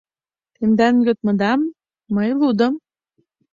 [0.55, 1.61] Тендан йодмыдам
[2.13, 2.73] мый лудым.